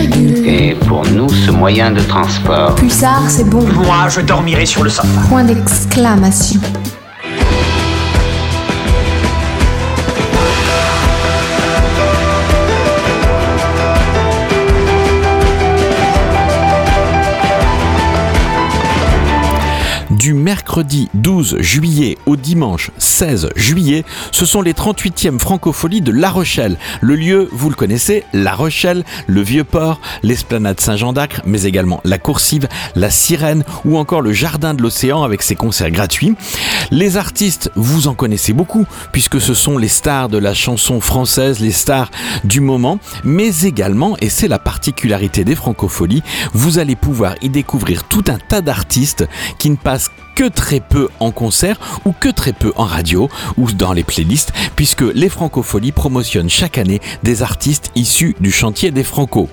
virgule. 0.00 0.46
Et 0.46 0.74
pour 0.74 1.06
nous, 1.06 1.28
ce 1.28 1.50
moyen 1.50 1.90
de 1.90 2.00
transport. 2.00 2.74
Pulsar, 2.74 3.22
c'est 3.28 3.48
bon. 3.48 3.62
Moi, 3.62 4.08
je 4.08 4.20
dormirai 4.20 4.66
sur 4.66 4.82
le 4.84 4.90
sofa. 4.90 5.20
Point 5.28 5.44
d'exclamation. 5.44 6.60
Mercredi 20.76 21.08
12 21.14 21.56
juillet 21.60 22.18
au 22.26 22.36
dimanche 22.36 22.90
16 22.98 23.48
juillet, 23.56 24.04
ce 24.30 24.44
sont 24.44 24.60
les 24.60 24.74
38e 24.74 25.38
francopholies 25.38 26.02
de 26.02 26.12
La 26.12 26.28
Rochelle. 26.28 26.76
Le 27.00 27.16
lieu, 27.16 27.48
vous 27.50 27.70
le 27.70 27.74
connaissez, 27.74 28.24
La 28.34 28.54
Rochelle, 28.54 29.02
le 29.26 29.40
Vieux-Port, 29.40 30.02
l'esplanade 30.22 30.78
Saint-Jean 30.78 31.14
d'Acre, 31.14 31.40
mais 31.46 31.62
également 31.62 32.02
la 32.04 32.18
Coursive, 32.18 32.68
la 32.94 33.08
Sirène 33.08 33.64
ou 33.86 33.96
encore 33.96 34.20
le 34.20 34.34
Jardin 34.34 34.74
de 34.74 34.82
l'Océan 34.82 35.22
avec 35.22 35.40
ses 35.40 35.54
concerts 35.54 35.90
gratuits. 35.90 36.34
Les 36.90 37.16
artistes, 37.16 37.70
vous 37.74 38.06
en 38.06 38.12
connaissez 38.14 38.52
beaucoup 38.52 38.84
puisque 39.12 39.40
ce 39.40 39.54
sont 39.54 39.78
les 39.78 39.88
stars 39.88 40.28
de 40.28 40.36
la 40.36 40.52
chanson 40.52 41.00
française, 41.00 41.58
les 41.58 41.72
stars 41.72 42.10
du 42.44 42.60
moment, 42.60 42.98
mais 43.24 43.60
également, 43.62 44.14
et 44.20 44.28
c'est 44.28 44.48
la 44.48 44.58
particularité 44.58 45.42
des 45.42 45.54
francopholies, 45.54 46.22
vous 46.52 46.78
allez 46.78 46.96
pouvoir 46.96 47.34
y 47.40 47.48
découvrir 47.48 48.04
tout 48.04 48.24
un 48.28 48.36
tas 48.36 48.60
d'artistes 48.60 49.26
qui 49.58 49.70
ne 49.70 49.76
passent 49.76 50.10
que 50.36 50.44
très 50.44 50.65
peu 50.80 51.08
en 51.20 51.30
concert 51.30 51.78
ou 52.04 52.12
que 52.12 52.28
très 52.28 52.52
peu 52.52 52.72
en 52.76 52.84
radio 52.84 53.28
ou 53.56 53.70
dans 53.72 53.92
les 53.92 54.04
playlists 54.04 54.52
puisque 54.74 55.02
les 55.02 55.28
Francopholies 55.28 55.92
promotionnent 55.92 56.50
chaque 56.50 56.78
année 56.78 57.00
des 57.22 57.42
artistes 57.42 57.90
issus 57.94 58.36
du 58.40 58.50
chantier 58.50 58.90
des 58.90 59.04
Franco. 59.04 59.48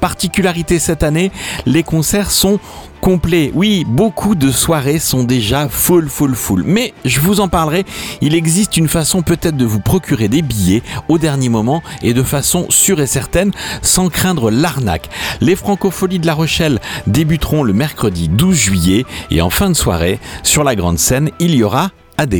Particularité 0.00 0.78
cette 0.78 1.02
année, 1.02 1.30
les 1.64 1.82
concerts 1.82 2.30
sont 2.30 2.58
complets. 3.06 3.52
Oui, 3.54 3.84
beaucoup 3.86 4.34
de 4.34 4.50
soirées 4.50 4.98
sont 4.98 5.22
déjà 5.22 5.68
full, 5.68 6.08
full, 6.08 6.34
full. 6.34 6.64
Mais 6.66 6.92
je 7.04 7.20
vous 7.20 7.38
en 7.38 7.46
parlerai, 7.46 7.84
il 8.20 8.34
existe 8.34 8.76
une 8.76 8.88
façon 8.88 9.22
peut-être 9.22 9.56
de 9.56 9.64
vous 9.64 9.78
procurer 9.78 10.26
des 10.26 10.42
billets 10.42 10.82
au 11.08 11.16
dernier 11.16 11.48
moment 11.48 11.84
et 12.02 12.14
de 12.14 12.24
façon 12.24 12.66
sûre 12.68 13.00
et 13.00 13.06
certaine 13.06 13.52
sans 13.80 14.08
craindre 14.08 14.50
l'arnaque. 14.50 15.08
Les 15.40 15.54
Francopholies 15.54 16.18
de 16.18 16.26
La 16.26 16.34
Rochelle 16.34 16.80
débuteront 17.06 17.62
le 17.62 17.72
mercredi 17.72 18.28
12 18.28 18.56
juillet 18.56 19.04
et 19.30 19.40
en 19.40 19.50
fin 19.50 19.70
de 19.70 19.74
soirée, 19.74 20.18
sur 20.42 20.64
la 20.64 20.74
grande 20.74 20.98
scène, 20.98 21.30
il 21.38 21.54
y 21.54 21.62
aura 21.62 21.92
AD. 22.18 22.34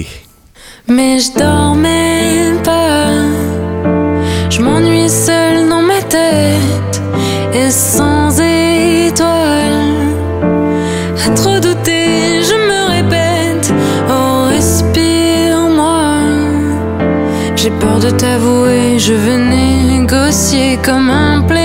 Mais 0.88 1.20
je 1.20 1.38
dormais 1.38 2.60
pas, 2.64 3.12
de 18.06 18.10
t'avouer, 18.10 18.98
je 18.98 19.12
veux 19.12 19.36
négocier 19.36 20.78
comme 20.84 21.10
un 21.10 21.42
playback. 21.42 21.55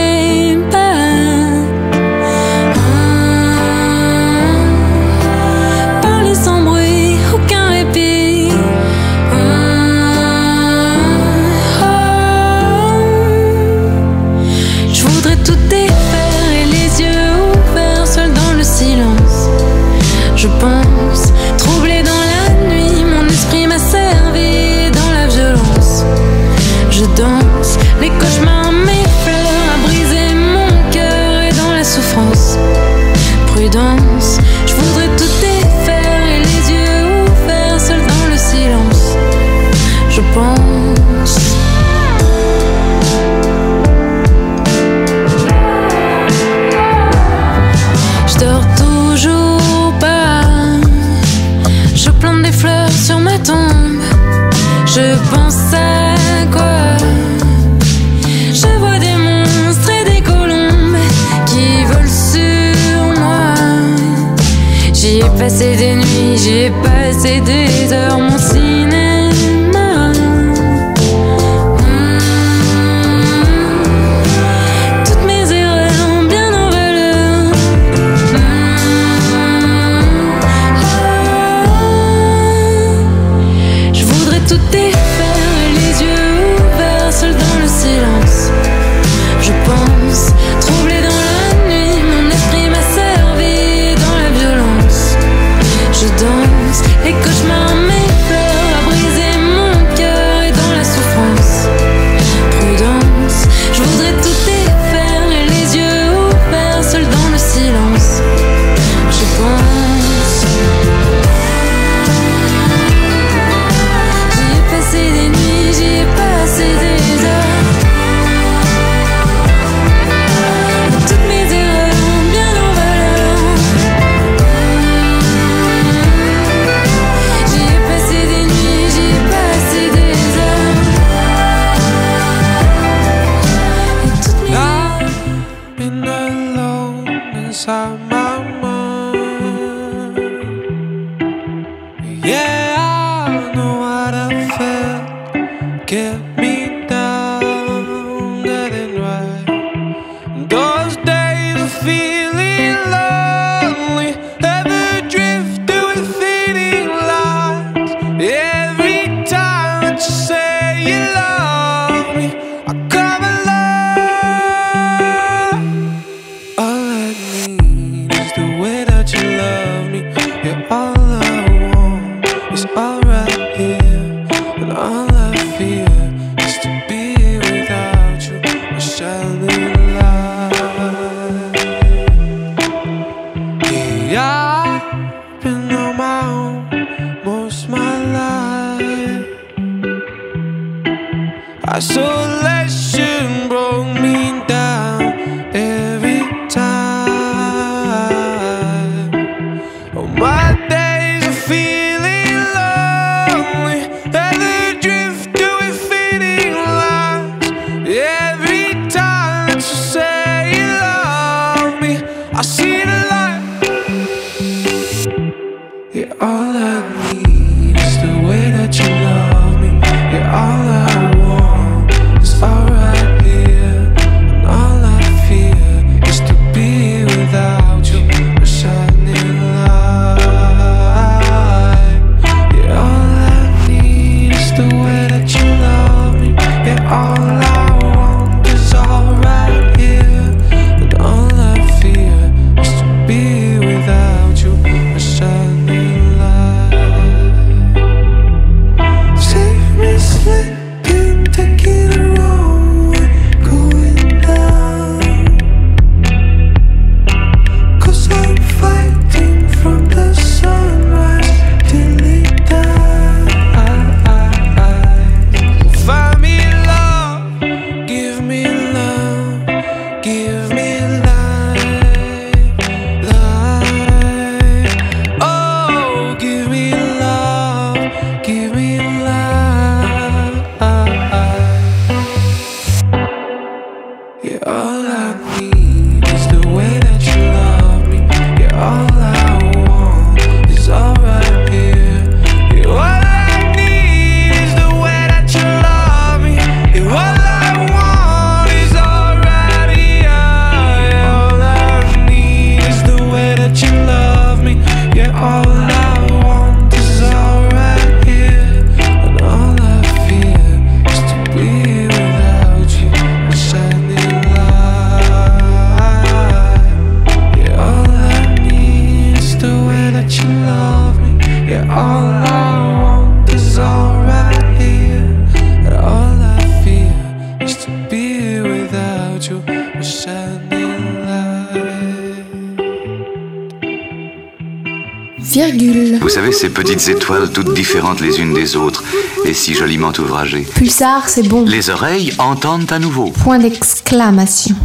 Petites 336.51 336.87
étoiles 336.87 337.31
toutes 337.31 337.53
différentes 337.53 338.01
les 338.01 338.19
unes 338.19 338.33
des 338.33 338.55
autres 338.55 338.83
et 339.25 339.33
si 339.33 339.53
joliment 339.53 339.91
ouvragées. 339.97 340.45
Pulsar, 340.55 341.09
c'est 341.09 341.27
bon. 341.27 341.45
Les 341.45 341.69
oreilles 341.69 342.13
entendent 342.19 342.71
à 342.71 342.79
nouveau. 342.79 343.11
Point 343.23 343.39
d'exclamation. 343.39 344.55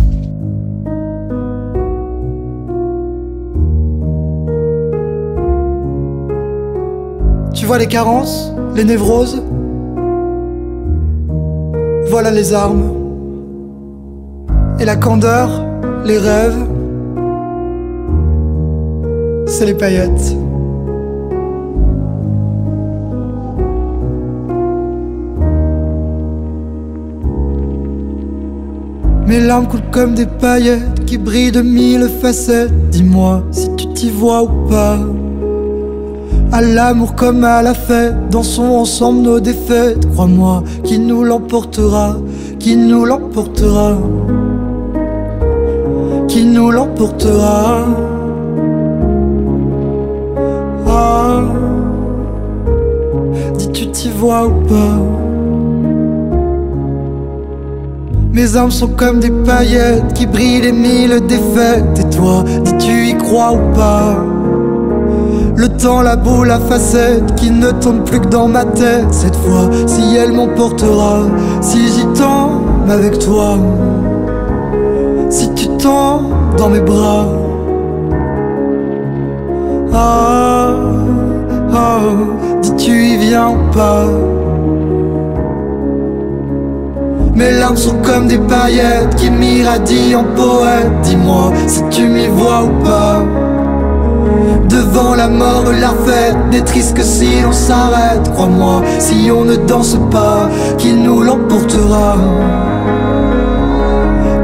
Tu 7.54 7.64
vois 7.64 7.78
les 7.78 7.88
carences, 7.88 8.52
les 8.74 8.84
névroses? 8.84 9.42
Voilà 12.10 12.30
les 12.30 12.52
armes. 12.52 12.92
Et 14.78 14.84
la 14.84 14.96
candeur, 14.96 15.64
les 16.04 16.18
rêves, 16.18 16.66
c'est 19.46 19.64
les 19.64 19.74
paillettes. 19.74 20.36
Mes 29.26 29.40
larmes 29.40 29.66
coulent 29.66 29.90
comme 29.90 30.14
des 30.14 30.26
paillettes 30.26 31.04
qui 31.04 31.18
brillent 31.18 31.50
de 31.50 31.62
mille 31.62 32.08
facettes. 32.20 32.70
Dis-moi 32.90 33.42
si 33.50 33.68
tu 33.76 33.88
t'y 33.88 34.10
vois 34.10 34.44
ou 34.44 34.68
pas. 34.68 34.98
À 36.52 36.62
l'amour 36.62 37.16
comme 37.16 37.42
à 37.42 37.60
la 37.60 37.74
fête, 37.74 38.14
dansons 38.30 38.76
ensemble 38.76 39.22
nos 39.22 39.40
défaites. 39.40 40.08
Crois-moi, 40.12 40.62
qui 40.84 40.98
nous 40.98 41.24
l'emportera, 41.24 42.16
qui 42.60 42.76
nous 42.76 43.04
l'emportera, 43.04 43.98
qui 46.28 46.44
nous 46.44 46.70
l'emportera. 46.70 47.84
Ah, 50.86 51.42
dis 53.58 53.68
tu 53.72 53.88
t'y 53.88 54.08
vois 54.10 54.46
ou 54.46 54.52
pas? 54.68 55.25
Mes 58.36 58.54
armes 58.54 58.70
sont 58.70 58.88
comme 58.88 59.18
des 59.18 59.30
paillettes 59.30 60.12
qui 60.12 60.26
brillent 60.26 60.60
les 60.60 60.72
mille 60.72 61.22
défaites. 61.26 61.98
Et 61.98 62.14
toi, 62.14 62.44
dis 62.66 62.76
tu 62.76 63.08
y 63.08 63.16
crois 63.16 63.52
ou 63.54 63.74
pas? 63.74 64.22
Le 65.56 65.66
temps, 65.68 66.02
la 66.02 66.16
boule, 66.16 66.48
la 66.48 66.60
facette 66.60 67.34
qui 67.36 67.50
ne 67.50 67.70
tourne 67.70 68.04
plus 68.04 68.20
que 68.20 68.26
dans 68.26 68.46
ma 68.46 68.66
tête. 68.66 69.06
Cette 69.10 69.36
fois, 69.36 69.70
si 69.86 70.16
elle 70.16 70.32
m'emportera, 70.32 71.20
si 71.62 71.78
j'y 71.88 72.04
tombe 72.08 72.90
avec 72.90 73.18
toi, 73.20 73.56
si 75.30 75.50
tu 75.54 75.68
tombes 75.78 76.34
dans 76.58 76.68
mes 76.68 76.80
bras. 76.80 77.26
Ah, 79.94 80.74
ah, 81.72 82.00
dis 82.60 82.76
tu 82.76 83.02
y 83.02 83.16
viens 83.16 83.48
ou 83.48 83.72
pas? 83.72 84.04
Mes 87.36 87.50
larmes 87.50 87.76
sont 87.76 87.96
comme 88.02 88.28
des 88.28 88.38
paillettes 88.38 89.14
qui 89.16 89.30
m'irradient 89.30 90.16
en 90.16 90.24
poète. 90.24 90.90
Dis-moi 91.02 91.52
si 91.66 91.82
tu 91.90 92.08
m'y 92.08 92.28
vois 92.28 92.64
ou 92.64 92.82
pas. 92.82 93.22
Devant 94.70 95.14
la 95.14 95.28
mort, 95.28 95.64
la 95.78 95.90
fête 96.06 96.36
n'est 96.50 96.62
triste 96.62 96.96
que 96.96 97.02
si 97.02 97.28
on 97.46 97.52
s'arrête. 97.52 98.32
Crois-moi, 98.32 98.82
si 98.98 99.30
on 99.30 99.44
ne 99.44 99.56
danse 99.56 99.98
pas, 100.10 100.48
qui 100.78 100.94
nous 100.94 101.20
l'emportera? 101.22 102.16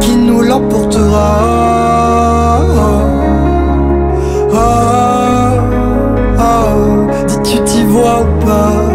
Qui 0.01 0.15
nous 0.17 0.43
l'emportera? 0.43 1.39
Ah, 4.55 5.55
ah, 6.39 6.75
dis 7.27 7.39
tu 7.43 7.59
t'y 7.65 7.85
vois 7.85 8.21
ou 8.21 8.45
pas? 8.45 8.92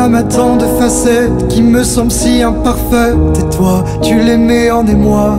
Mon 0.00 0.06
âme 0.06 0.14
a 0.14 0.22
tant 0.22 0.56
de 0.56 0.64
facettes 0.64 1.48
qui 1.48 1.60
me 1.60 1.82
semblent 1.82 2.10
si 2.10 2.40
imparfaites. 2.42 3.38
Et 3.38 3.54
toi, 3.54 3.84
tu 4.00 4.14
mets 4.14 4.70
en 4.70 4.86
émoi. 4.86 5.36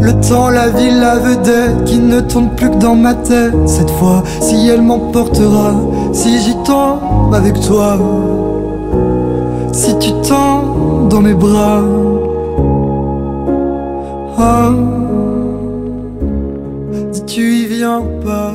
Le 0.00 0.12
temps, 0.28 0.48
la 0.48 0.68
vie, 0.68 0.92
la 0.92 1.16
vedette 1.16 1.84
qui 1.86 1.98
ne 1.98 2.20
tourne 2.20 2.50
plus 2.50 2.70
que 2.70 2.76
dans 2.76 2.94
ma 2.94 3.14
tête. 3.14 3.52
Cette 3.66 3.90
fois, 3.90 4.22
si 4.40 4.68
elle 4.68 4.82
m'emportera, 4.82 5.72
si 6.12 6.38
j'y 6.38 6.54
tombe 6.62 7.34
avec 7.34 7.60
toi, 7.60 7.98
si 9.72 9.98
tu 9.98 10.12
tombes 10.28 11.08
dans 11.08 11.20
mes 11.20 11.34
bras. 11.34 11.82
Ah, 14.38 14.70
dis 17.10 17.24
tu 17.24 17.54
y 17.56 17.66
viens 17.66 18.02
pas? 18.24 18.54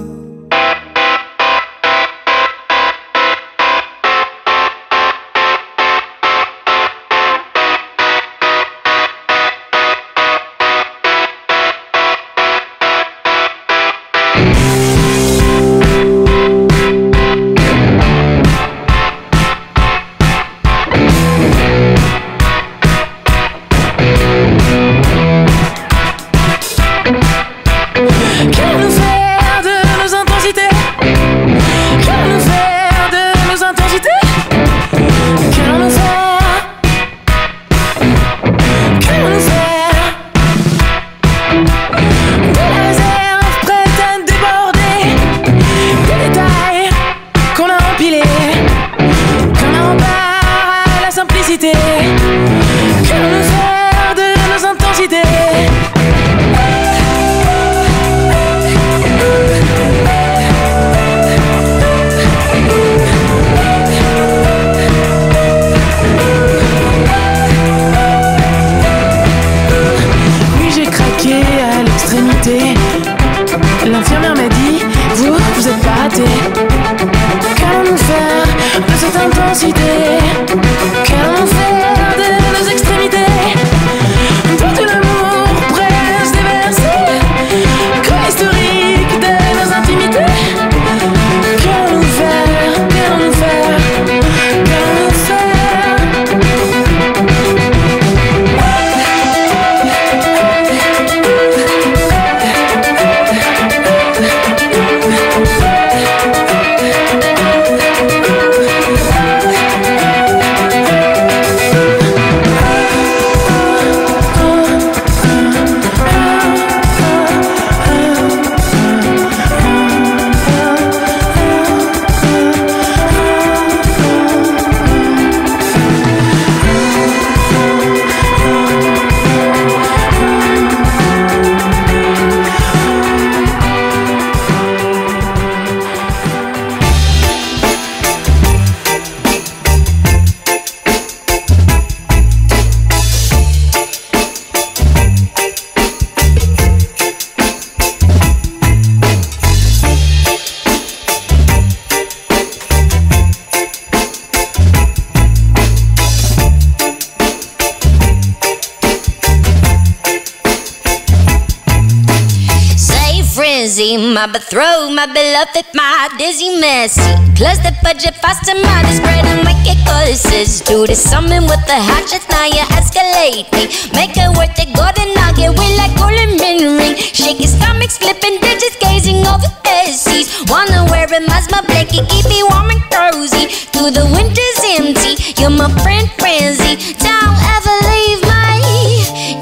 My 164.26 164.32
betrothed, 164.32 164.96
my 164.96 165.06
beloved, 165.06 165.70
my 165.76 166.10
dizzy 166.18 166.58
messy. 166.58 167.14
Plus 167.38 167.62
the 167.62 167.78
budget 167.84 168.16
faster, 168.16 168.58
my 168.58 168.82
spread 168.90 169.22
and 169.22 169.46
make 169.46 169.62
it 169.70 169.78
curses. 169.86 170.62
Do 170.62 170.88
the 170.88 170.96
summon 170.96 171.44
with 171.46 171.62
the 171.70 171.78
hatchet, 171.78 172.26
now 172.34 172.50
you 172.50 172.66
escalate 172.74 173.46
me. 173.54 173.70
Make 173.94 174.18
it 174.18 174.34
worth 174.34 174.58
it, 174.58 174.74
golden 174.74 175.14
nugget, 175.14 175.54
we 175.54 175.78
like 175.78 175.94
golden 175.94 176.42
min 176.42 176.74
ring. 176.74 176.98
Shake 176.98 177.38
his 177.38 177.54
stomach, 177.54 177.92
slipping 177.92 178.42
digits, 178.42 178.82
gazing 178.82 179.22
over 179.30 179.46
the 179.46 179.94
seas. 179.94 180.34
Wanna 180.50 180.90
wear 180.90 181.06
it 181.06 181.30
as 181.30 181.46
my 181.54 181.62
blanket, 181.62 182.10
keep 182.10 182.26
me 182.26 182.42
warm 182.50 182.74
and 182.74 182.82
cozy. 182.90 183.46
Through 183.78 183.94
the 183.94 184.10
winter's 184.10 184.62
empty, 184.74 185.22
you're 185.38 185.54
my 185.54 185.70
friend 185.86 186.10
frenzy. 186.18 186.82
Don't 186.98 187.38
ever 187.54 187.76
leave 187.94 188.25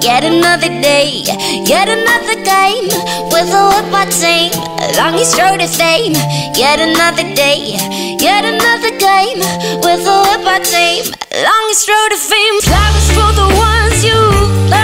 Yet 0.03 0.25
another 0.25 0.67
day, 0.67 1.24
yet 1.63 1.88
another 1.88 2.36
game 2.43 2.88
with 3.31 3.48
a 3.55 3.63
whip 3.72 3.93
I 3.95 4.05
team. 4.12 4.51
Long 5.00 5.15
road 5.15 5.62
to 5.62 5.67
fame. 5.67 6.12
Yet 6.60 6.81
another 6.81 7.24
day, 7.33 7.77
yet 8.19 8.43
another 8.43 8.91
game 9.00 9.39
with 9.79 10.05
a 10.05 10.17
whip 10.27 10.45
I 10.45 10.60
team. 10.60 11.05
Long 11.31 11.67
road 11.88 12.10
to 12.12 12.17
fame. 12.17 12.60
Flowers 12.67 13.07
for 13.15 13.31
the 13.31 13.48
ones 13.55 14.03
you 14.03 14.69
love. 14.69 14.83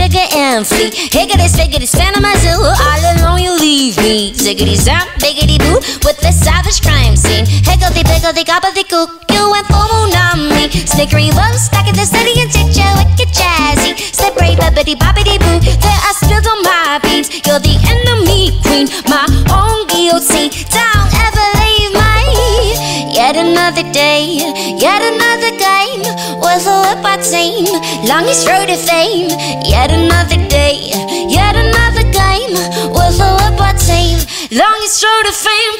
Trigger 0.00 0.26
and 0.32 0.66
flee. 0.66 0.88
Higgity, 1.12 1.46
spiggity, 1.52 1.86
stand 1.86 2.16
on 2.16 2.22
my 2.22 2.34
zoo, 2.40 2.56
all 2.56 3.02
alone 3.12 3.40
you 3.42 3.52
leave 3.52 3.96
me. 3.98 4.32
Ziggity 4.32 4.76
zap, 4.76 5.06
biggity 5.20 5.58
boo, 5.60 5.76
with 6.08 6.16
the 6.24 6.32
savage 6.32 6.80
crime 6.80 7.16
scene. 7.16 7.44
Higgledy, 7.44 8.02
piggledy, 8.04 8.44
gobbledy 8.44 8.84
gook, 8.88 9.10
you 9.28 9.42
went 9.52 9.66
full 9.68 9.84
moon 9.92 10.12
on 10.16 10.48
me. 10.48 10.72
Snickery 10.88 11.28
woe, 11.36 11.56
stack 11.56 11.86
in 11.88 11.94
the 11.94 12.06
city 12.08 12.40
and 12.40 12.50
sit 12.50 12.72
ya 12.72 12.88
wicked 12.96 13.28
jazzy. 13.28 13.92
Slippery, 14.16 14.56
bibbity, 14.56 14.96
bobbity 14.96 15.36
boo, 15.36 15.60
there 15.60 16.00
are 16.08 16.16
spills 16.16 16.46
on 16.48 16.62
my 16.62 16.98
beans. 17.02 17.28
You're 17.44 17.60
the 17.60 17.76
enemy 17.92 18.56
queen, 18.64 18.88
my 19.04 19.28
own 19.52 19.86
guillotine. 19.86 20.50
I 27.20 27.22
team. 27.22 27.66
Longest 28.08 28.48
road 28.48 28.68
to 28.68 28.76
fame. 28.76 29.28
Yet 29.64 29.90
another 29.92 30.36
day, 30.48 30.90
yet 31.28 31.54
another 31.54 32.02
game 32.02 32.56
a 33.20 33.34
whip 33.34 33.60
I 33.60 33.72
team. 33.76 34.18
Longest 34.50 35.04
road 35.04 35.24
to 35.24 35.32
fame. 35.32 35.79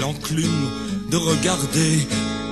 L'enclume, 0.00 0.70
de 1.10 1.16
regarder 1.16 2.06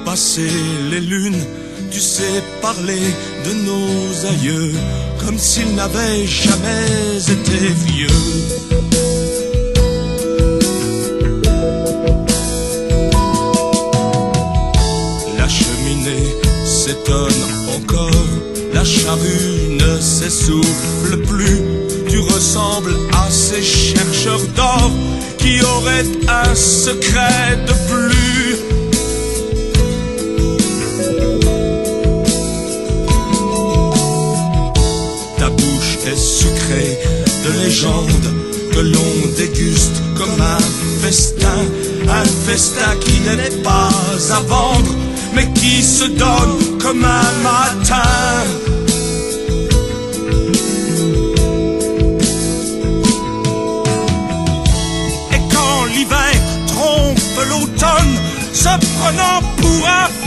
passer 0.04 0.50
les 0.90 1.00
lunes, 1.00 1.42
tu 1.90 2.00
sais 2.00 2.42
parler 2.62 3.00
de 3.46 3.52
nos 3.68 4.26
aïeux 4.26 4.72
comme 5.24 5.38
s'ils 5.38 5.74
n'avaient 5.74 6.26
jamais 6.26 7.18
été 7.18 7.58
vieux. 7.86 8.06
La 15.38 15.48
cheminée 15.48 16.34
s'étonne 16.64 17.42
encore, 17.76 18.10
la 18.74 18.84
charrue 18.84 19.78
ne 19.78 20.00
s'essouffle 20.00 21.18
plus. 21.22 21.69
Tu 22.10 22.18
ressembles 22.18 22.96
à 23.12 23.30
ces 23.30 23.62
chercheurs 23.62 24.42
d'or 24.56 24.90
qui 25.38 25.62
auraient 25.62 26.04
un 26.28 26.54
secret 26.56 27.56
de 27.68 27.72
plus. 27.88 28.56
Ta 35.38 35.50
bouche 35.50 35.98
est 36.04 36.16
sucrée 36.18 36.98
de 37.44 37.62
légendes 37.62 38.34
que 38.72 38.80
l'on 38.80 39.12
déguste 39.36 40.02
comme 40.16 40.40
un 40.40 41.06
festin, 41.06 41.62
un 42.08 42.24
festin 42.24 42.96
qui 43.04 43.20
n'est 43.20 43.62
pas 43.62 43.88
à 44.32 44.40
vendre, 44.40 44.96
mais 45.32 45.48
qui 45.52 45.80
se 45.80 46.06
donne 46.06 46.78
comme 46.82 47.04
un 47.04 47.32
matin. 47.44 48.59
Se 59.10 59.16
prenant 59.16 60.19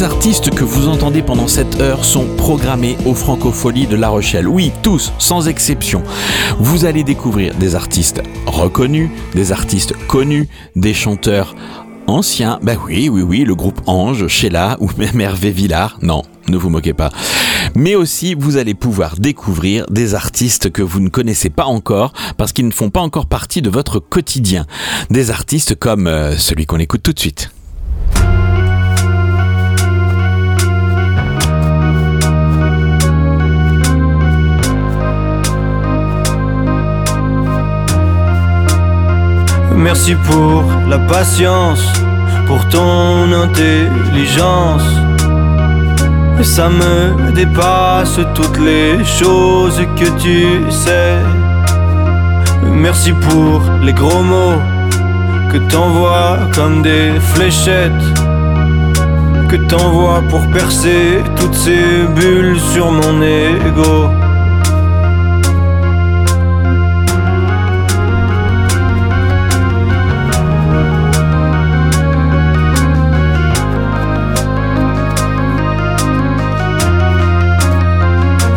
les 0.00 0.06
artistes 0.06 0.48
que 0.48 0.64
vous 0.64 0.88
entendez 0.88 1.20
pendant 1.20 1.46
cette 1.46 1.78
heure 1.78 2.06
sont 2.06 2.24
programmés 2.38 2.96
aux 3.04 3.12
Francopholies 3.12 3.86
de 3.86 3.96
La 3.96 4.08
Rochelle. 4.08 4.48
Oui, 4.48 4.72
tous, 4.82 5.12
sans 5.18 5.46
exception. 5.46 6.02
Vous 6.58 6.86
allez 6.86 7.04
découvrir 7.04 7.54
des 7.56 7.74
artistes 7.74 8.22
reconnus, 8.46 9.10
des 9.34 9.52
artistes 9.52 9.92
connus, 10.06 10.48
des 10.74 10.94
chanteurs 10.94 11.54
anciens. 12.06 12.58
Ben 12.62 12.78
oui, 12.86 13.10
oui, 13.10 13.20
oui, 13.20 13.44
le 13.44 13.54
groupe 13.54 13.78
Ange, 13.84 14.26
Sheila 14.26 14.78
ou 14.80 14.88
même 14.96 15.20
Hervé 15.20 15.50
Villard. 15.50 15.98
Non, 16.00 16.22
ne 16.48 16.56
vous 16.56 16.70
moquez 16.70 16.94
pas. 16.94 17.10
Mais 17.74 17.94
aussi, 17.94 18.34
vous 18.34 18.56
allez 18.56 18.72
pouvoir 18.72 19.16
découvrir 19.16 19.84
des 19.90 20.14
artistes 20.14 20.70
que 20.70 20.82
vous 20.82 21.00
ne 21.00 21.10
connaissez 21.10 21.50
pas 21.50 21.66
encore 21.66 22.14
parce 22.38 22.54
qu'ils 22.54 22.66
ne 22.66 22.72
font 22.72 22.88
pas 22.88 23.02
encore 23.02 23.26
partie 23.26 23.60
de 23.60 23.68
votre 23.68 23.98
quotidien. 23.98 24.64
Des 25.10 25.30
artistes 25.30 25.74
comme 25.74 26.06
euh, 26.06 26.38
celui 26.38 26.64
qu'on 26.64 26.78
écoute 26.78 27.02
tout 27.02 27.12
de 27.12 27.20
suite. 27.20 27.50
Merci 39.76 40.14
pour 40.14 40.64
la 40.88 40.98
patience, 40.98 41.82
pour 42.46 42.68
ton 42.68 43.32
intelligence. 43.32 44.84
Ça 46.42 46.68
me 46.68 47.32
dépasse 47.32 48.18
toutes 48.34 48.58
les 48.58 49.04
choses 49.04 49.80
que 49.96 50.08
tu 50.18 50.70
sais. 50.70 51.18
Merci 52.62 53.12
pour 53.12 53.62
les 53.82 53.92
gros 53.92 54.22
mots 54.22 54.60
que 55.50 55.58
t'envoies 55.58 56.38
comme 56.54 56.82
des 56.82 57.20
fléchettes. 57.34 58.06
Que 59.48 59.56
t'envoies 59.56 60.22
pour 60.30 60.46
percer 60.50 61.22
toutes 61.36 61.54
ces 61.54 62.06
bulles 62.14 62.60
sur 62.72 62.90
mon 62.90 63.20
ego. 63.22 64.10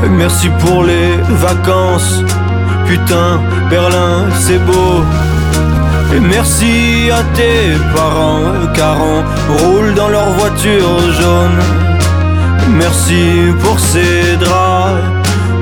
Merci 0.09 0.49
pour 0.59 0.83
les 0.83 1.17
vacances. 1.29 2.23
Putain, 2.85 3.39
Berlin, 3.69 4.25
c'est 4.39 4.59
beau. 4.65 5.03
Et 6.13 6.19
merci 6.19 7.09
à 7.11 7.23
tes 7.35 7.75
parents, 7.95 8.67
car 8.73 8.97
on 9.01 9.57
roule 9.57 9.93
dans 9.93 10.09
leur 10.09 10.29
voiture 10.31 10.99
jaune. 11.19 11.59
Merci 12.77 13.51
pour 13.63 13.79
ces 13.79 14.37
draps, 14.37 15.01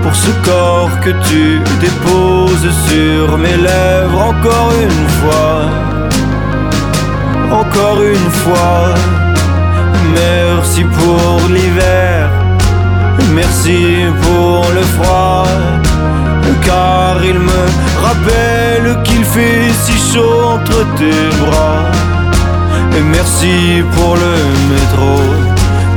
pour 0.04 0.16
ce 0.16 0.32
corps 0.44 1.00
que 1.02 1.12
tu 1.28 1.62
déposes 1.80 2.70
sur 2.88 3.38
mes 3.38 3.58
lèvres 3.58 4.22
encore 4.22 4.72
une 4.82 5.08
fois. 5.20 5.70
Encore 7.52 8.02
une 8.02 8.32
fois. 8.42 8.94
Merci 10.14 10.84
pour 10.84 11.50
l'hiver. 11.50 12.41
Merci 13.34 14.06
pour 14.22 14.66
le 14.74 14.82
froid, 14.82 15.46
car 16.64 17.24
il 17.24 17.40
me 17.40 17.62
rappelle 18.06 19.02
qu'il 19.04 19.24
fait 19.24 19.70
si 19.84 19.94
chaud 20.14 20.44
entre 20.56 20.86
tes 20.98 21.24
bras. 21.44 21.86
Et 22.98 23.02
merci 23.02 23.84
pour 23.94 24.16
le 24.16 24.36
métro 24.72 25.14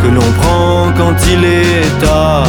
que 0.01 0.09
l'on 0.09 0.31
prend 0.41 0.93
quand 0.97 1.17
il 1.33 1.45
est 1.45 1.99
tard. 2.01 2.47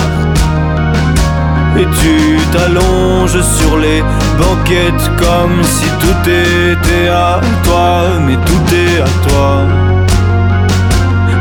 Et 1.78 1.88
tu 2.02 2.38
t'allonges 2.54 3.42
sur 3.42 3.78
les 3.78 4.02
banquettes 4.38 5.10
comme 5.18 5.64
si 5.64 5.88
tout 6.00 6.30
était 6.30 7.10
à 7.10 7.42
toi, 7.64 8.20
mais 8.26 8.36
tout 8.36 8.66
est 8.74 9.02
à 9.02 9.28
toi. 9.28 9.85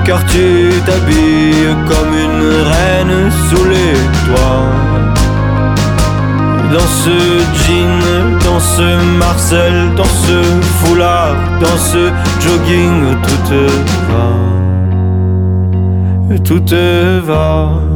Car 0.05 0.25
tu 0.27 0.71
t'habilles 0.85 1.75
comme 1.89 2.13
une 2.13 2.45
reine 2.71 3.31
sous 3.49 3.65
les 3.65 3.95
toits. 4.27 4.69
Dans 6.73 6.91
ce 7.03 7.17
jean, 7.63 8.39
dans 8.45 8.61
ce 8.61 8.89
Marcel, 9.19 9.95
dans 9.97 10.05
ce 10.27 10.43
foulard, 10.79 11.37
dans 11.61 11.79
ce 11.79 12.11
jogging, 12.41 13.17
tout 13.23 13.43
te 13.49 13.63
va. 14.11 14.27
Tout 16.45 16.61
te 16.61 17.21
va. 17.21 17.94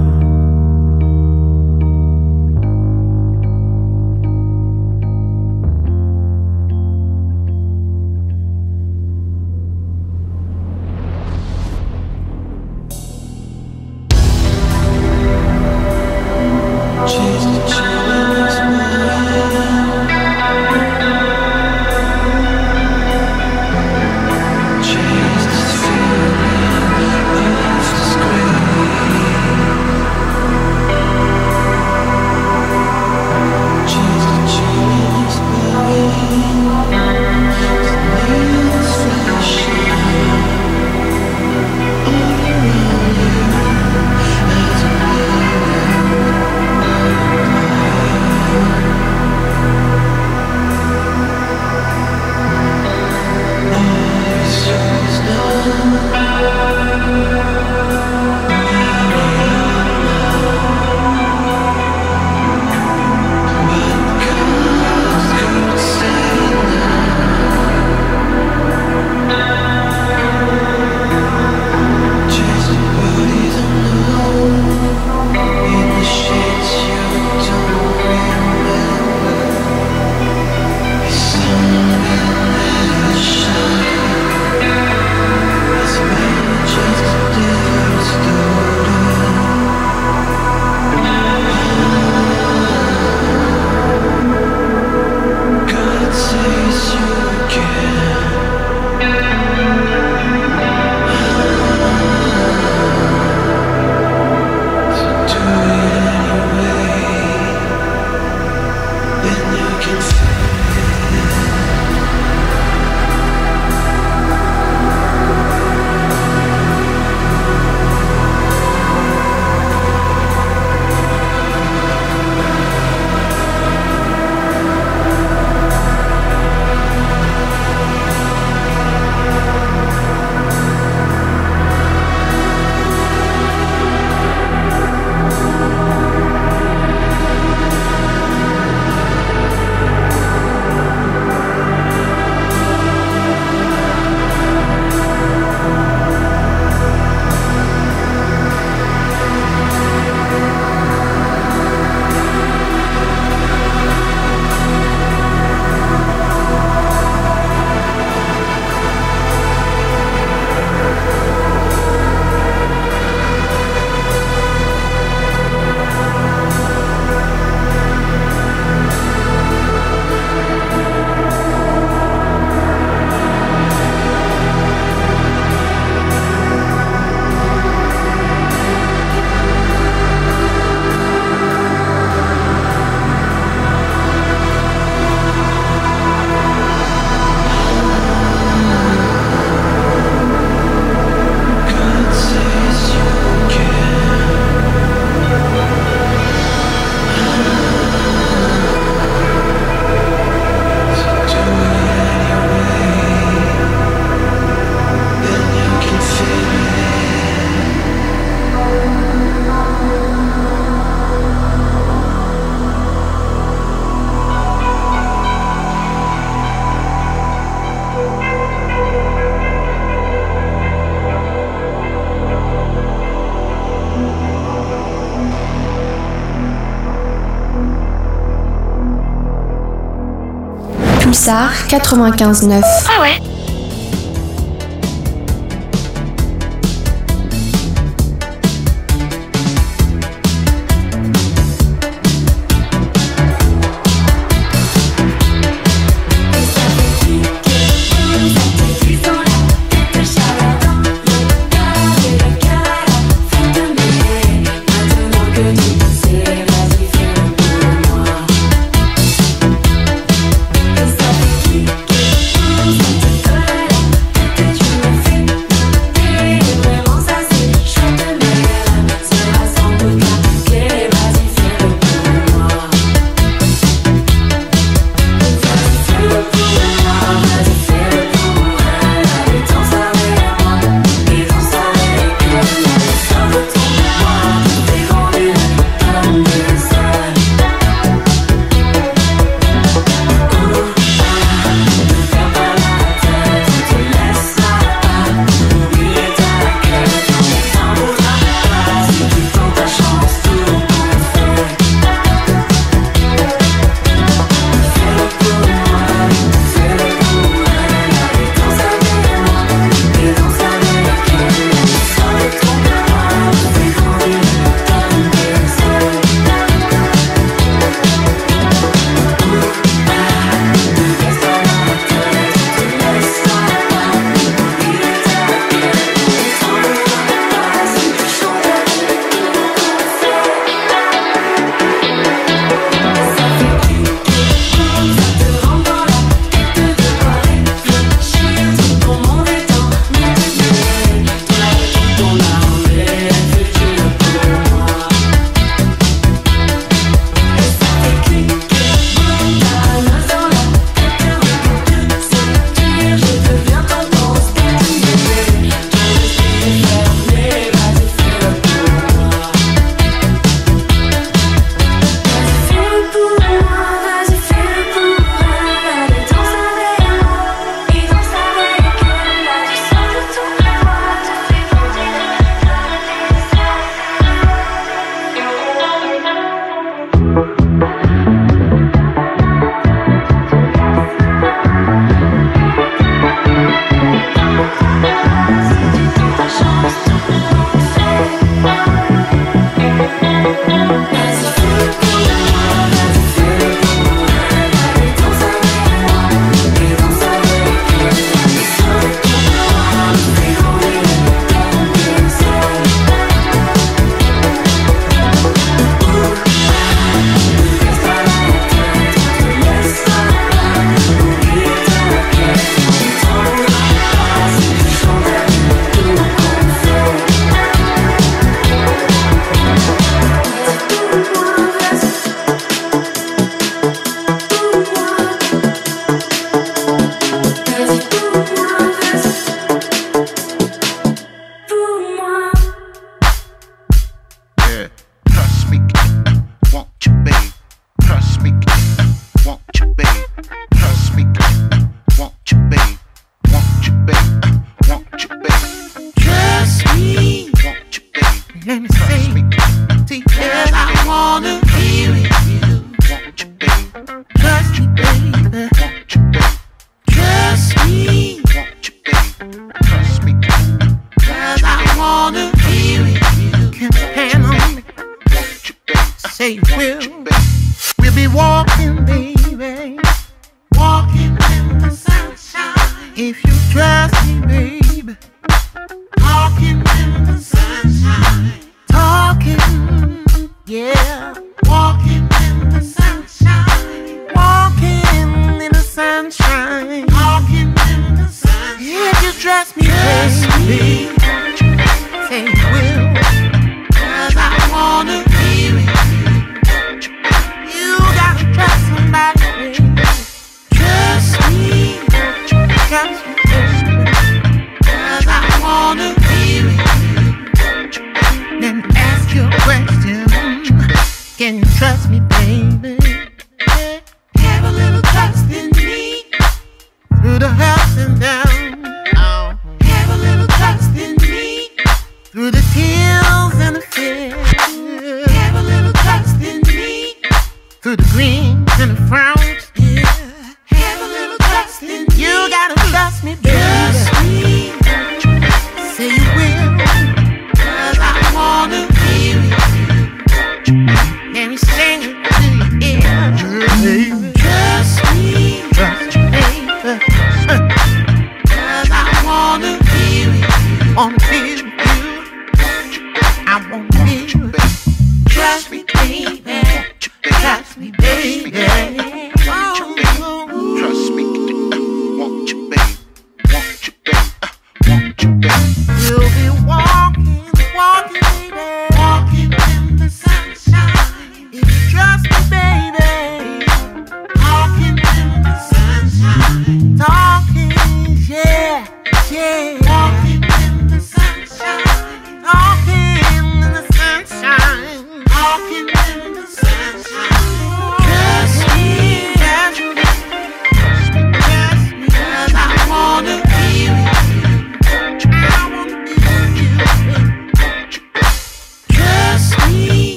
Pulsar 231.29 231.53
95.9. 231.69 232.63
Ah 232.89 233.03
ouais 233.03 233.28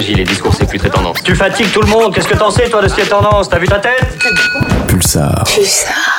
les 0.00 0.24
discours 0.24 0.54
c'est 0.54 0.66
plus 0.66 0.78
très 0.78 0.90
tendance. 0.90 1.22
Tu 1.24 1.34
fatigues 1.34 1.72
tout 1.72 1.80
le 1.80 1.88
monde, 1.88 2.14
qu'est-ce 2.14 2.28
que 2.28 2.36
t'en 2.36 2.50
sais 2.50 2.68
toi 2.68 2.82
de 2.82 2.88
ce 2.88 2.94
qui 2.94 3.00
est 3.00 3.06
tendance? 3.06 3.48
T'as 3.48 3.58
vu 3.58 3.66
ta 3.66 3.78
tête? 3.78 4.18
Pulsar. 4.88 5.44
Pulsar. 5.44 6.15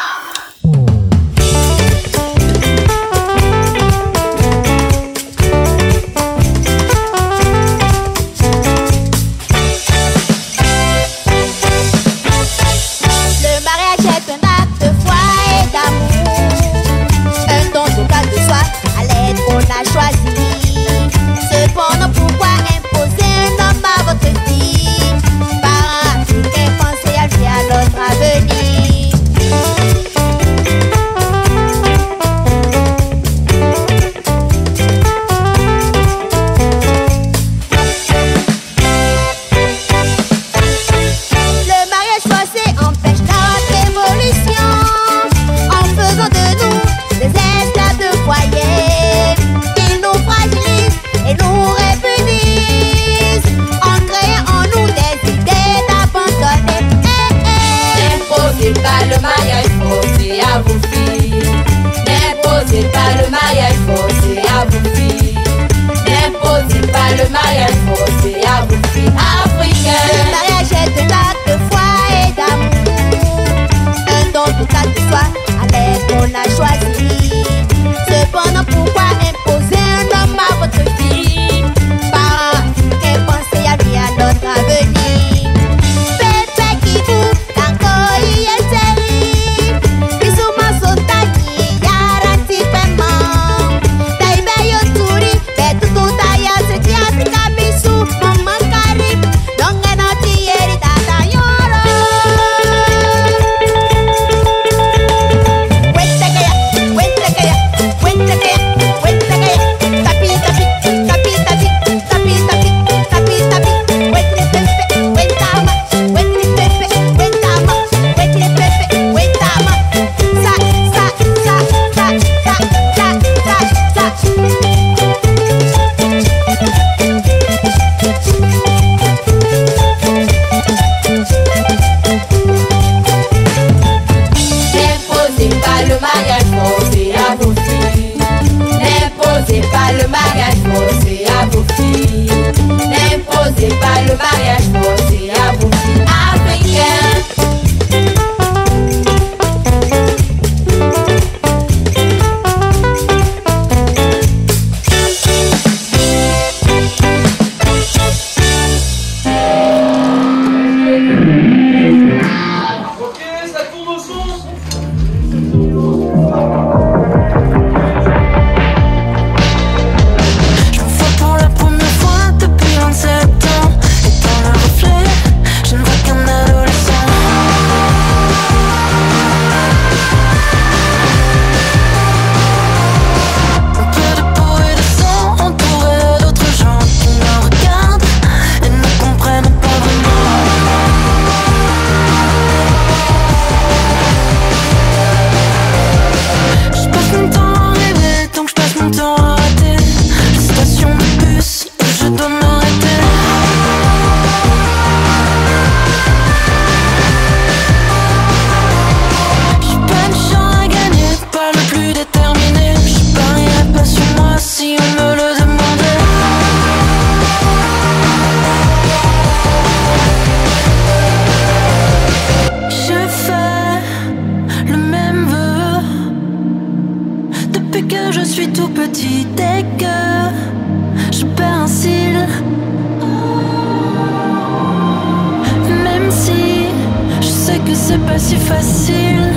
Que 237.68 237.76
c'est 237.76 237.98
pas 238.00 238.18
si 238.18 238.36
facile. 238.38 239.34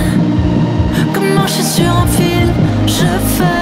Comme 1.13 1.33
marcher 1.33 1.63
sur 1.63 1.89
un 1.89 2.07
fil, 2.07 2.47
je 2.87 3.05
fais 3.35 3.60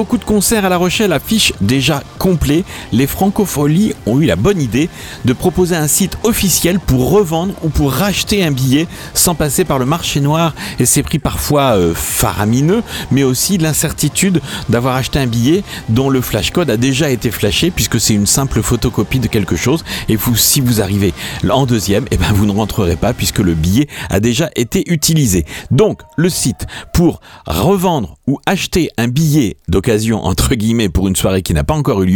beaucoup 0.00 0.16
de 0.16 0.24
concerts 0.24 0.64
à 0.64 0.70
La 0.70 0.78
Rochelle 0.78 1.12
affichent 1.12 1.52
déjà 1.60 2.02
complet, 2.20 2.64
les 2.92 3.06
Francopholies 3.06 3.94
ont 4.04 4.20
eu 4.20 4.26
la 4.26 4.36
bonne 4.36 4.60
idée 4.60 4.90
de 5.24 5.32
proposer 5.32 5.74
un 5.74 5.88
site 5.88 6.18
officiel 6.22 6.78
pour 6.78 7.10
revendre 7.10 7.54
ou 7.62 7.70
pour 7.70 7.92
racheter 7.92 8.44
un 8.44 8.50
billet 8.50 8.86
sans 9.14 9.34
passer 9.34 9.64
par 9.64 9.78
le 9.78 9.86
marché 9.86 10.20
noir 10.20 10.54
et 10.78 10.84
ces 10.84 11.02
prix 11.02 11.18
parfois 11.18 11.78
euh, 11.78 11.94
faramineux, 11.94 12.82
mais 13.10 13.22
aussi 13.22 13.56
l'incertitude 13.56 14.42
d'avoir 14.68 14.96
acheté 14.96 15.18
un 15.18 15.26
billet 15.26 15.64
dont 15.88 16.10
le 16.10 16.20
flashcode 16.20 16.68
a 16.68 16.76
déjà 16.76 17.10
été 17.10 17.30
flashé 17.30 17.70
puisque 17.70 17.98
c'est 17.98 18.14
une 18.14 18.26
simple 18.26 18.60
photocopie 18.60 19.18
de 19.18 19.26
quelque 19.26 19.56
chose 19.56 19.82
et 20.10 20.16
vous, 20.16 20.36
si 20.36 20.60
vous 20.60 20.82
arrivez 20.82 21.14
en 21.48 21.64
deuxième, 21.64 22.04
eh 22.10 22.18
ben 22.18 22.32
vous 22.34 22.44
ne 22.44 22.52
rentrerez 22.52 22.96
pas 22.96 23.14
puisque 23.14 23.38
le 23.38 23.54
billet 23.54 23.88
a 24.10 24.20
déjà 24.20 24.50
été 24.56 24.84
utilisé. 24.92 25.46
Donc 25.70 26.02
le 26.18 26.28
site 26.28 26.66
pour 26.92 27.22
revendre 27.46 28.18
ou 28.26 28.38
acheter 28.44 28.90
un 28.98 29.08
billet 29.08 29.56
d'occasion 29.68 30.22
entre 30.22 30.54
guillemets 30.54 30.90
pour 30.90 31.08
une 31.08 31.16
soirée 31.16 31.40
qui 31.40 31.54
n'a 31.54 31.64
pas 31.64 31.74
encore 31.74 32.02
eu 32.02 32.09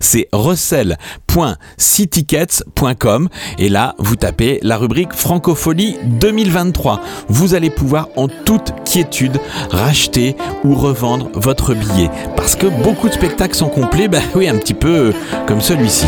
c'est 0.00 0.28
recel.ctickets.com 0.32 3.28
et 3.58 3.68
là 3.68 3.94
vous 3.98 4.16
tapez 4.16 4.58
la 4.62 4.76
rubrique 4.76 5.12
Francophonie 5.12 5.96
2023. 6.04 7.00
Vous 7.28 7.54
allez 7.54 7.70
pouvoir 7.70 8.08
en 8.16 8.26
toute 8.28 8.72
quiétude 8.84 9.38
racheter 9.70 10.36
ou 10.64 10.74
revendre 10.74 11.30
votre 11.34 11.74
billet. 11.74 12.10
Parce 12.36 12.56
que 12.56 12.66
beaucoup 12.82 13.08
de 13.08 13.14
spectacles 13.14 13.54
sont 13.54 13.68
complets, 13.68 14.08
bah 14.08 14.18
oui 14.34 14.48
un 14.48 14.56
petit 14.56 14.74
peu 14.74 14.88
euh, 14.88 15.12
comme 15.46 15.60
celui-ci. 15.60 16.06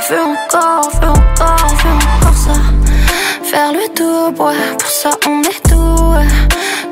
Fais 0.00 0.18
encore, 0.18 0.90
fais 0.90 1.06
encore, 1.06 1.68
fais 1.76 1.88
encore 1.88 2.36
ça. 2.36 2.52
Faire 3.42 3.72
le 3.72 3.88
tour, 3.94 4.46
ouais, 4.46 4.54
pour 4.78 4.88
ça 4.88 5.10
on 5.26 5.42
est 5.42 5.68
tout, 5.68 6.02
ouais. 6.12 6.26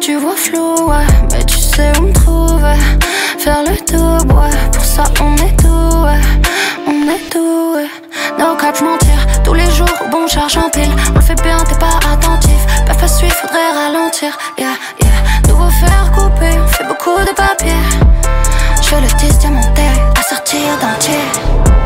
Tu 0.00 0.16
vois 0.16 0.36
flou, 0.36 0.88
ouais, 0.88 1.06
mais 1.32 1.44
tu 1.44 1.58
sais 1.58 1.92
où 1.98 2.02
me 2.02 2.12
trouver. 2.12 2.78
Faire 3.38 3.62
le 3.62 3.76
tour, 3.84 4.36
ouais, 4.36 4.50
pour 4.72 4.84
ça 4.84 5.04
on 5.20 5.34
est 5.36 5.56
tout, 5.56 6.04
ouais. 6.04 6.20
On 6.86 7.08
est 7.08 7.30
tout, 7.30 7.74
ouais. 7.76 7.88
No 8.38 8.54
cap, 8.56 8.80
mentir, 8.82 9.42
tous 9.44 9.54
les 9.54 9.70
jours, 9.70 9.88
bon 10.10 10.26
charge 10.28 10.58
en 10.58 10.68
pile. 10.68 10.94
On 11.10 11.14
le 11.14 11.20
fait 11.20 11.40
bien, 11.42 11.58
t'es 11.64 11.76
pas 11.76 11.98
attentif. 12.12 12.60
Pas 12.98 13.08
suivre, 13.08 13.34
faudrait 13.34 13.72
ralentir, 13.72 14.36
yeah, 14.58 14.74
yeah. 15.00 15.48
Nouveau 15.48 15.68
faire 15.70 16.10
couper, 16.12 16.58
on 16.58 16.66
fait 16.66 16.84
beaucoup 16.84 17.20
de 17.20 17.32
papier. 17.34 17.76
Je 18.82 18.96
le 18.96 19.06
test 19.18 19.38
diamanté, 19.38 19.82
à 20.18 20.22
sortir 20.22 20.60
d'entier. 20.80 21.85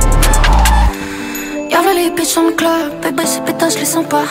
Y'a 1.71 1.81
les 1.95 2.11
bitches 2.11 2.35
dans 2.35 2.43
le 2.43 2.51
club, 2.51 3.01
bébé 3.01 3.25
ces 3.25 3.41
pétasses, 3.43 3.75
je 3.75 3.79
les 3.79 3.85
sens 3.85 4.05
pas. 4.05 4.25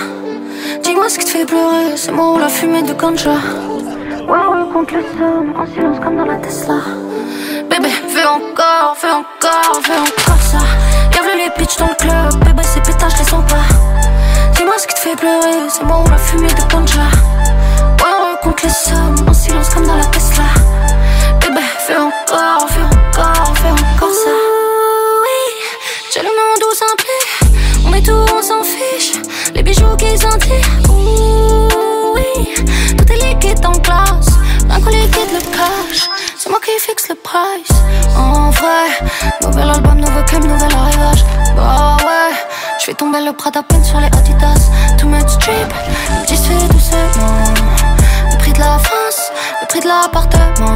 Dis-moi 0.84 1.08
ce 1.08 1.20
qui 1.20 1.26
te 1.26 1.30
fait 1.30 1.46
pleurer, 1.46 1.96
c'est 1.96 2.12
moi 2.12 2.34
ou 2.34 2.38
la 2.38 2.50
fumée 2.50 2.84
de 2.84 2.92
ganja. 2.92 3.32
Ouais, 3.32 4.46
on 4.54 4.74
compte 4.74 4.92
les 4.92 5.04
sommes 5.18 5.54
en 5.56 5.66
silence 5.66 6.00
comme 6.04 6.18
dans 6.18 6.26
la 6.26 6.36
Tesla. 6.36 6.76
Bébé, 7.70 7.88
fais 7.88 8.26
encore, 8.26 8.94
fais 8.98 9.12
encore, 9.12 9.80
fais 9.82 9.98
encore 9.98 10.42
ça. 10.42 10.58
Y'a 11.16 11.36
les 11.36 11.50
bitches 11.58 11.78
dans 11.78 11.88
le 11.88 11.96
club, 11.96 12.44
bébé 12.44 12.64
ces 12.64 12.82
pétasses, 12.82 13.14
je 13.14 13.20
les 13.20 13.30
sens 13.30 13.46
pas. 13.48 13.66
Dis-moi 14.58 14.74
ce 14.78 14.88
qui 14.88 14.96
te 14.96 15.00
fait 15.00 15.16
pleurer, 15.16 15.70
c'est 15.70 15.84
moi 15.84 16.04
ou 16.06 16.10
la 16.10 16.18
fumée 16.18 16.50
de 16.50 16.74
ganja. 16.74 17.08
Ouais, 18.04 18.16
on 18.34 18.44
compte 18.44 18.62
les 18.64 18.70
sommes 18.70 19.26
en 19.30 19.34
silence 19.34 19.70
comme 19.74 19.88
dans 19.88 19.96
la 19.96 20.06
Tesla. 20.06 20.44
Bijoux 29.70 29.96
qui 29.98 30.18
sentent. 30.18 30.48
Oui, 32.16 32.66
tout 32.98 33.14
est 33.14 33.22
liquide 33.26 33.66
en 33.66 33.72
glace. 33.72 34.32
Rien 34.68 34.82
qu'on 34.82 34.90
liquide 34.90 35.32
le 35.34 35.42
cash. 35.56 36.10
C'est 36.38 36.50
moi 36.50 36.60
qui 36.64 36.72
fixe 36.80 37.10
le 37.10 37.16
price. 37.16 37.78
En 38.18 38.50
vrai, 38.50 38.86
nouvel 39.44 39.70
album, 39.70 40.00
nouveau 40.00 40.24
cam, 40.30 40.44
nouvel 40.44 40.74
arrivage. 40.74 41.24
Bah 41.56 41.98
ouais, 42.06 42.36
je 42.80 42.86
fais 42.86 42.94
tomber 42.94 43.22
le 43.22 43.34
Prada 43.34 43.62
peine 43.64 43.84
sur 43.84 44.00
les 44.00 44.08
Adidas. 44.08 44.64
Too 44.98 45.08
much 45.08 45.34
ils 45.48 46.20
me 46.20 46.26
disent 46.28 46.48
fais 46.48 46.68
doucement. 46.74 47.54
Le 48.32 48.38
prix 48.38 48.54
de 48.54 48.60
la 48.60 48.80
France, 48.80 49.32
le 49.62 49.68
prix 49.68 49.82
de 49.82 49.88
l'appartement. 49.88 50.76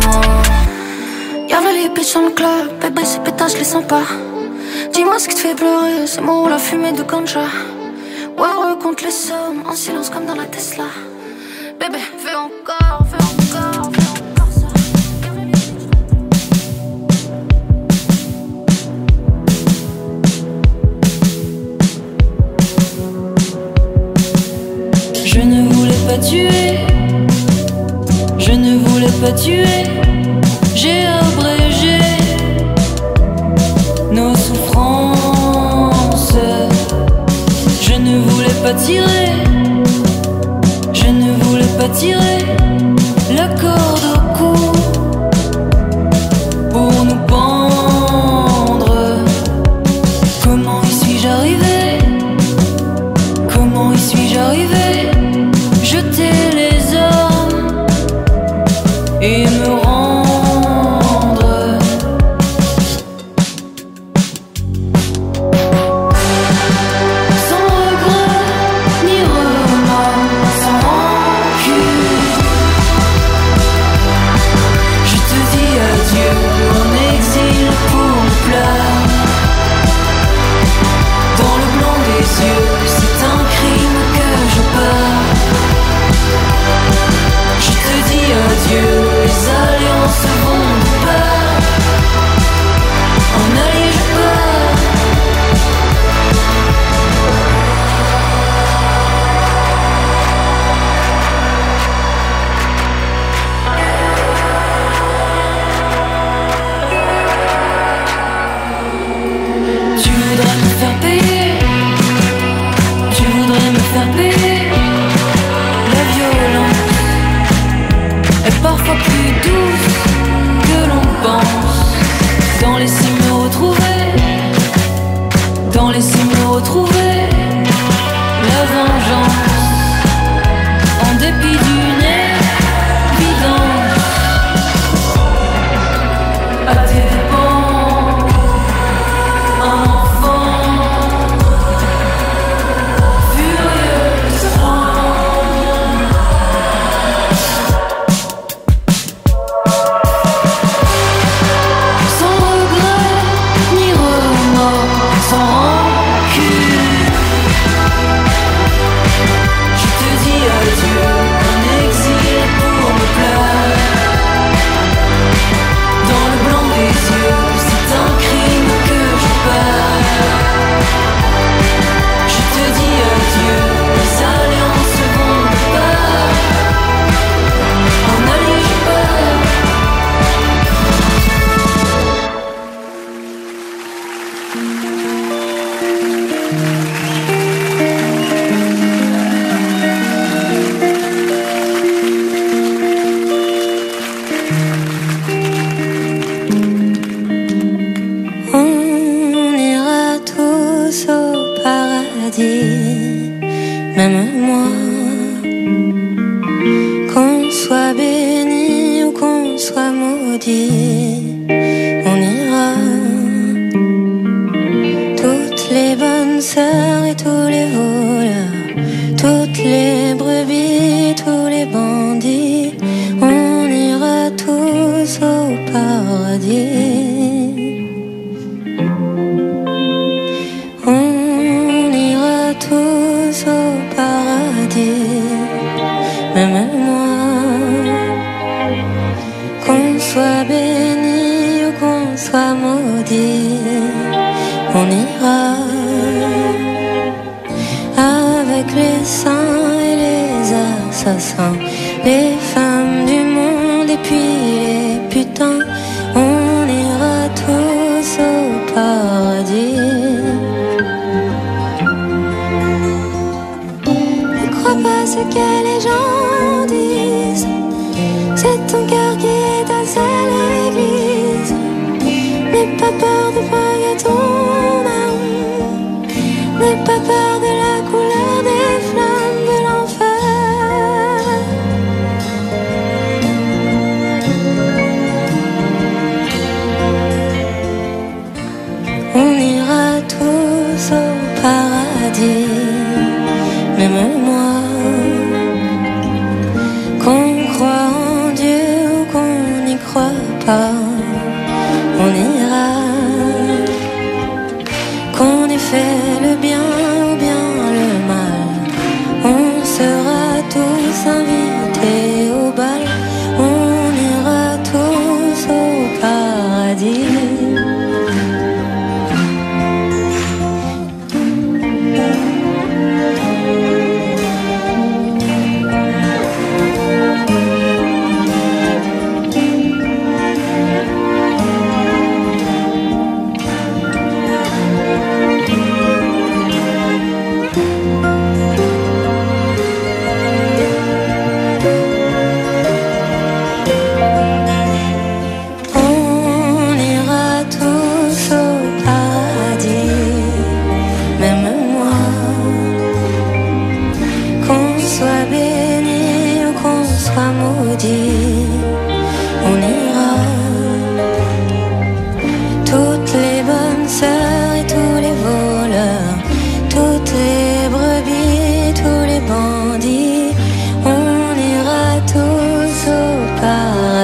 Y'avait 1.50 1.74
les 1.74 1.90
bitches 1.90 2.14
dans 2.14 2.22
le 2.22 2.32
club, 2.32 2.80
bébé 2.80 3.06
ces 3.06 3.20
pétasses, 3.20 3.54
je 3.54 3.60
les 3.60 3.64
sens 3.64 3.86
pas. 3.88 4.08
Dis-moi 4.94 5.18
ce 5.20 5.28
qui 5.28 5.36
te 5.36 5.40
fait 5.40 5.56
pleurer, 5.56 6.06
c'est 6.06 6.22
moi 6.22 6.44
ou 6.44 6.48
la 6.48 6.58
fumée 6.58 6.92
de 6.92 7.04
ganja. 7.04 7.46
Ouais, 8.38 8.48
on 8.58 8.76
compte 8.82 9.02
les 9.02 9.12
sommes 9.12 9.64
en 9.68 9.76
silence 9.76 10.10
comme 10.10 10.26
dans 10.26 10.36
la 10.36 10.46
Tesla. 10.46 10.86
Bébé, 11.80 12.00
fais 12.18 12.36
encore, 12.36 13.06
fais 13.10 13.24
encore, 13.24 13.92
fais 13.94 14.02
encore. 14.10 14.50
Je 25.26 25.40
ne 25.40 25.74
voulais 25.74 26.02
pas 26.08 26.18
tuer, 26.18 26.80
je 28.38 28.52
ne 28.52 28.78
voulais 28.78 29.12
pas 29.22 29.32
tuer, 29.34 29.84
pas 38.74 38.80
tirer, 38.80 39.32
je 40.94 41.08
ne 41.08 41.32
voulais 41.44 41.78
pas 41.78 41.90
tirer 41.90 42.46
la 43.36 43.48
corde 43.50 44.13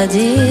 dear 0.10 0.49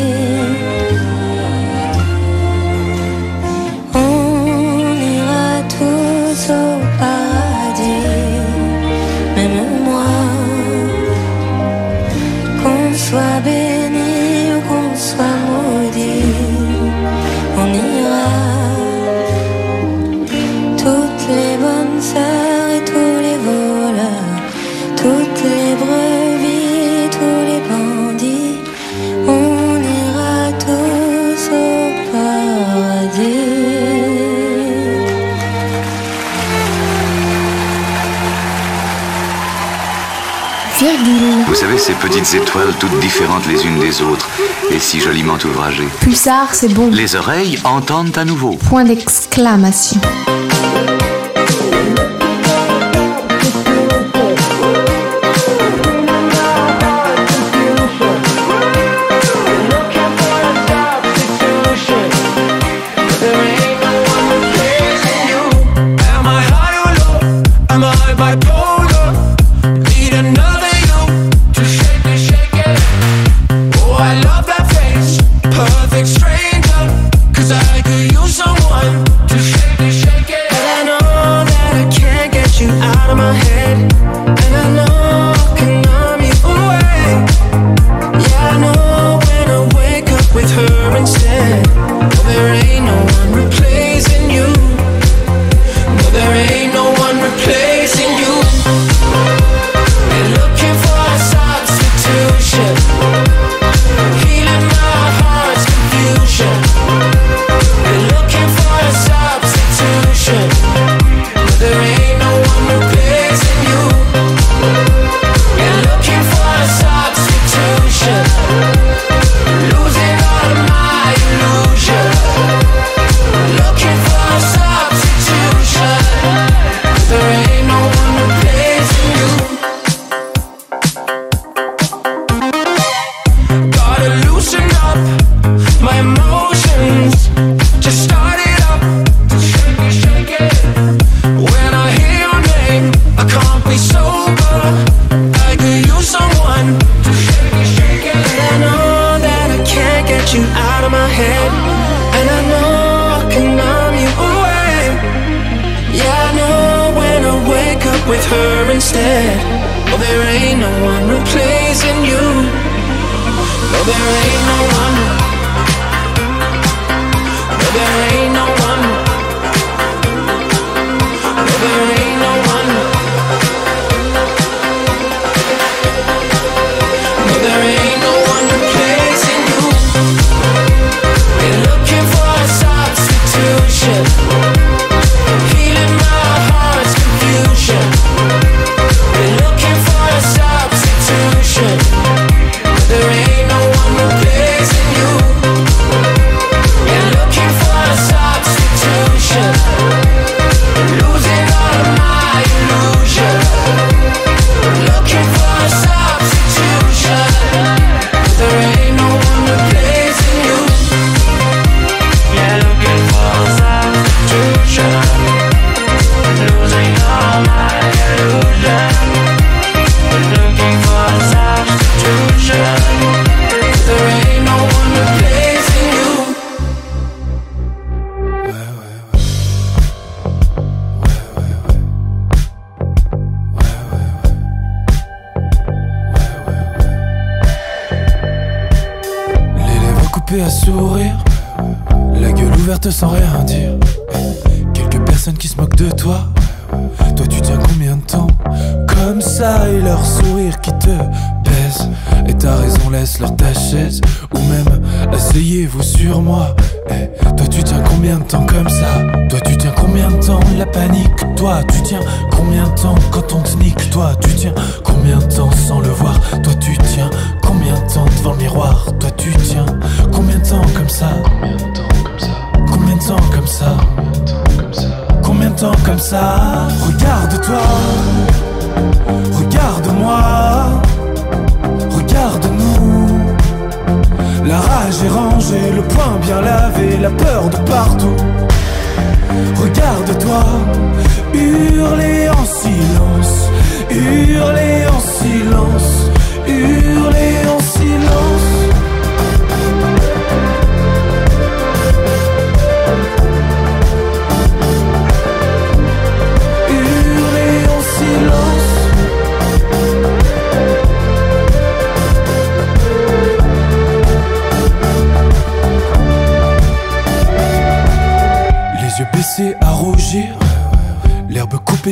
petites 42.08 42.34
étoiles 42.42 42.72
toutes 42.80 42.98
différentes 43.00 43.46
les 43.46 43.66
unes 43.66 43.78
des 43.78 44.00
autres 44.00 44.28
et 44.70 44.78
si 44.78 44.98
joliment 44.98 45.36
ouvragées. 45.44 45.88
Pulsar, 46.00 46.54
c'est 46.54 46.72
bon. 46.72 46.90
Les 46.90 47.14
oreilles 47.16 47.58
entendent 47.64 48.16
à 48.16 48.24
nouveau. 48.24 48.52
Point 48.68 48.84
d'exclamation. 48.84 50.00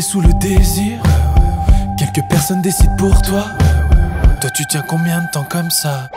Sous 0.01 0.20
le 0.20 0.32
désir. 0.34 0.99
Quelques 1.99 2.26
personnes 2.28 2.61
décident 2.62 2.97
pour 2.97 3.22
toi. 3.22 3.44
Toi, 4.40 4.51
tu 4.55 4.64
tiens 4.66 4.84
combien 4.86 5.20
de 5.20 5.26
temps 5.32 5.47
comme 5.49 5.70
ça? 5.70 6.11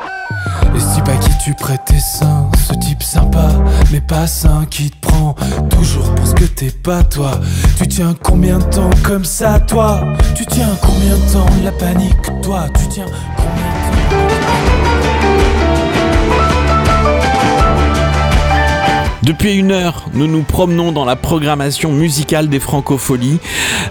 Et 0.76 0.80
si 0.80 1.02
pas 1.02 1.16
qui 1.16 1.30
tu 1.44 1.54
prêtes 1.54 1.86
tes 1.86 2.00
seins 2.00 2.50
Ce 2.68 2.74
type 2.74 3.02
sympa, 3.02 3.50
mais 3.92 4.02
pas 4.02 4.28
sain 4.28 4.66
qui 4.70 4.92
te 4.92 5.08
prend 5.08 5.36
toujours 5.70 6.14
pour 6.16 6.28
ce 6.28 6.34
que 6.34 6.46
t'es 6.46 6.72
pas 6.72 7.04
toi. 7.04 7.32
Tu 7.78 7.88
tiens 7.88 8.16
combien 8.22 8.60
de 8.60 8.64
temps 8.64 8.90
comme 9.04 9.26
ça, 9.26 9.60
toi? 9.60 10.02
Tu 10.36 10.46
tiens 10.46 10.70
combien 10.82 11.16
de 11.16 11.34
temps? 11.34 11.46
La 11.64 11.72
panique, 11.72 12.42
toi 12.44 12.66
Tu 12.78 12.88
tiens 12.90 13.06
Depuis 19.24 19.56
une 19.56 19.72
heure, 19.72 20.06
nous 20.14 20.28
nous 20.28 20.44
promenons 20.44 20.94
dans 20.94 21.04
la 21.04 21.18
programmation 21.18 21.92
musicale 21.92 22.48
des 22.48 22.62
Francopholies. 22.62 23.40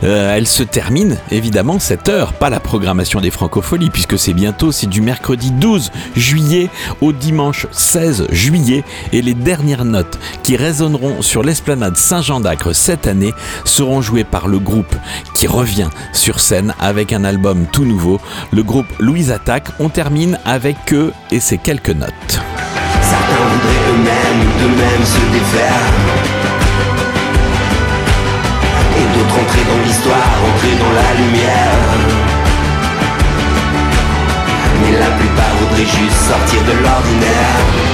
Euh, 0.03 0.35
elle 0.35 0.47
se 0.47 0.62
termine, 0.62 1.18
évidemment, 1.31 1.79
cette 1.79 2.09
heure, 2.09 2.33
pas 2.33 2.49
la 2.49 2.61
programmation 2.61 3.20
des 3.20 3.31
Francopholies, 3.31 3.91
puisque 3.91 4.18
c'est 4.18 4.33
bientôt, 4.33 4.72
c'est 4.72 4.87
du 4.87 5.03
mercredi 5.03 5.51
12 5.51 5.91
juillet 6.16 6.70
au 7.03 7.12
dimanche 7.12 7.66
16 7.72 8.29
juillet, 8.31 8.85
et 9.12 9.20
les 9.20 9.35
dernières 9.35 9.85
notes 9.85 10.18
qui 10.43 10.57
résonneront 10.57 11.20
sur 11.20 11.43
l'esplanade 11.43 11.99
Saint-Jean 11.99 12.41
d'Acre 12.41 12.74
cette 12.74 13.07
année 13.07 13.35
seront 13.64 14.01
jouées 14.01 14.24
par 14.24 14.49
le 14.49 14.59
groupe 14.59 14.97
qui 15.35 15.47
revient 15.47 15.91
sur 16.14 16.41
scène 16.41 16.74
avec 16.81 17.12
un 17.12 17.24
album 17.24 17.66
tout 17.70 17.85
nouveau, 17.85 18.18
le 18.51 18.62
groupe 18.62 18.87
Louise 18.99 19.31
Attaque. 19.31 19.68
On 19.79 19.91
termine 19.91 20.39
avec 20.47 20.93
eux 20.93 21.12
et 21.31 21.41
ces 21.41 21.59
quelques 21.59 21.91
notes. 21.91 22.41
Certains 24.59 24.66
voudraient 24.66 24.66
eux-mêmes 24.66 24.76
de 24.76 24.80
même 24.80 25.04
se 25.04 25.20
défaire. 25.32 25.92
Et 28.96 29.16
d'autres 29.16 29.38
entrer 29.40 29.64
dans 29.64 29.84
l'histoire, 29.84 30.38
entrer 30.54 30.74
dans 30.78 30.92
la 30.92 31.14
lumière. 31.20 31.78
Mais 34.80 34.98
la 34.98 35.11
plupart 35.16 35.54
voudraient 35.61 35.82
juste 35.82 36.20
sortir 36.28 36.62
de 36.64 36.72
l'ordinaire 36.72 37.88